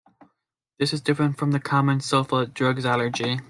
This 0.79 0.93
is 0.93 1.01
different 1.01 1.37
from 1.37 1.51
the 1.51 1.59
common 1.59 1.99
sulfa 1.99 2.51
drugs 2.51 2.87
allergy. 2.87 3.39